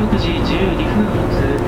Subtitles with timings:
[0.00, 1.59] 16時12分発、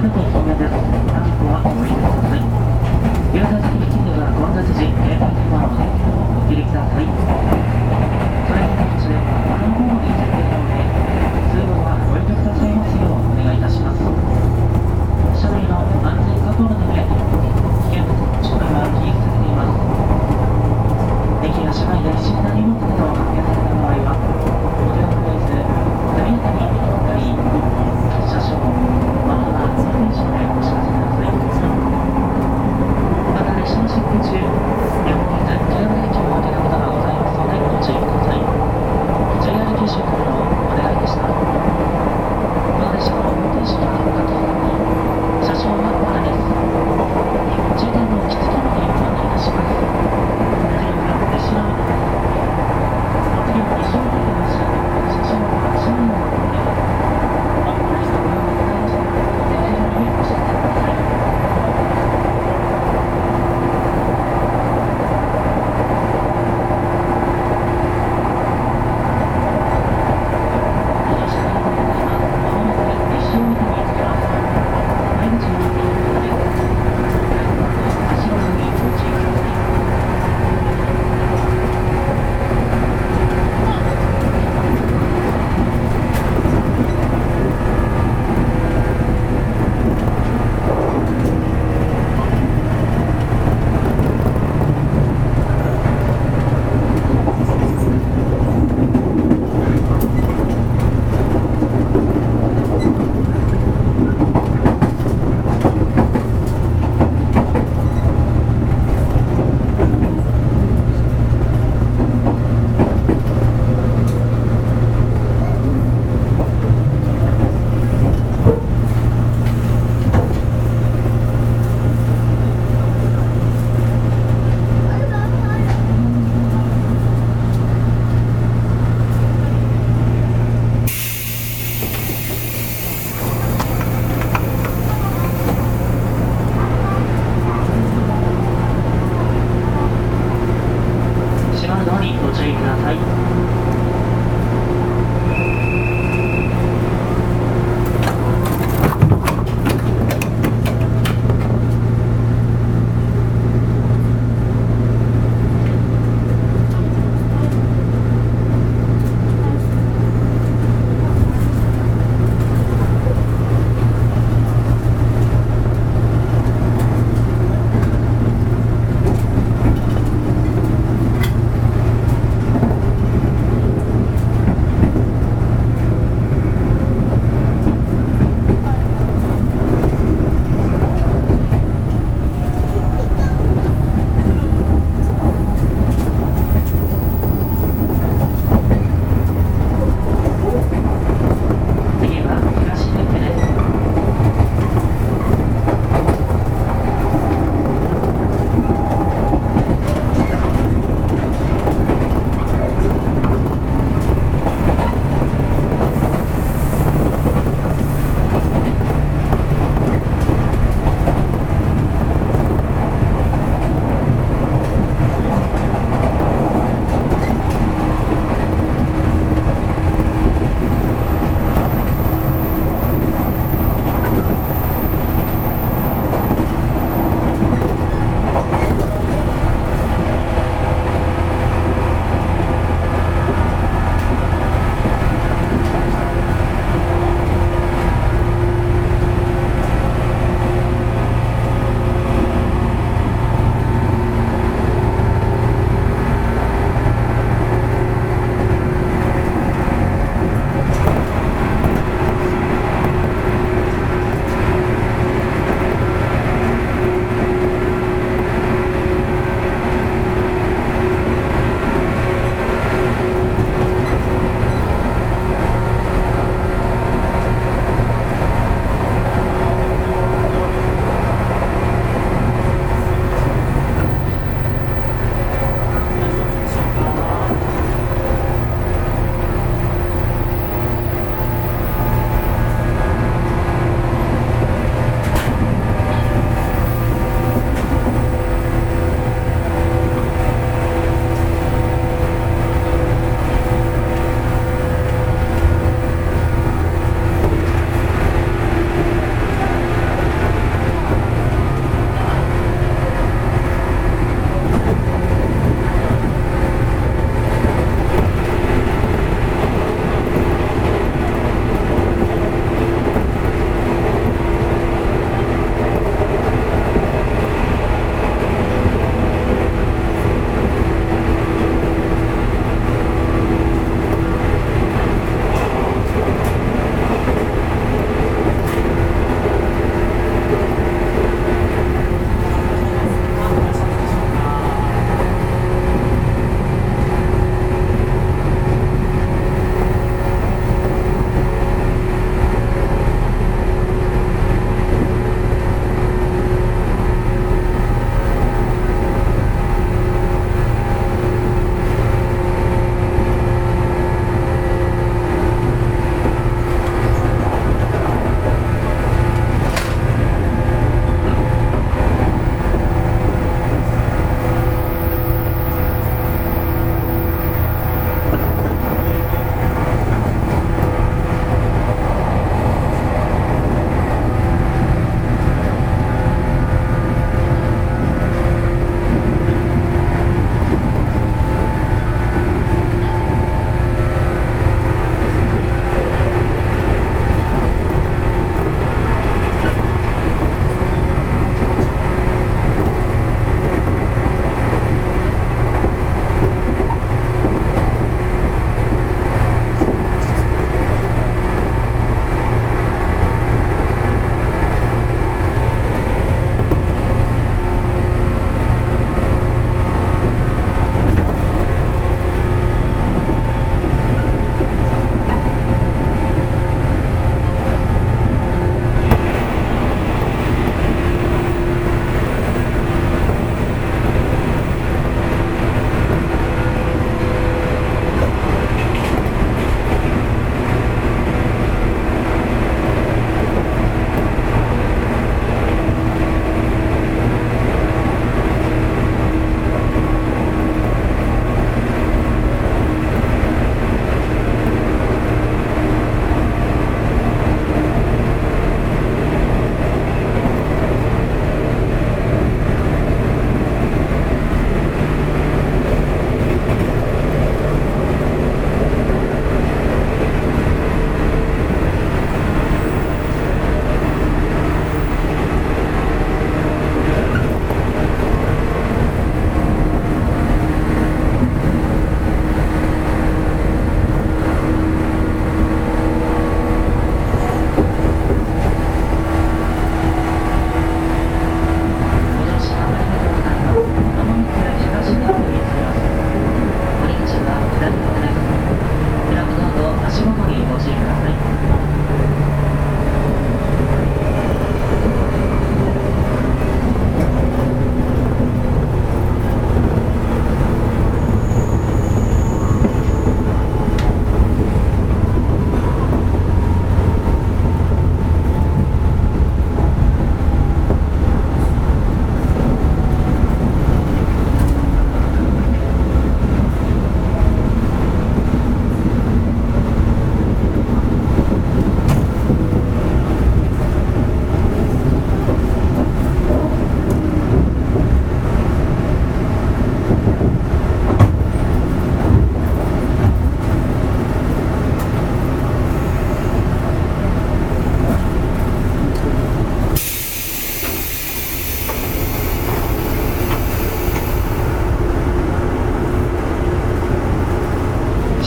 [0.00, 0.77] Gracias.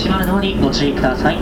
[0.01, 1.37] 閉まるのにご注意ください。